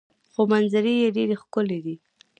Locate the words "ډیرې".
1.15-1.35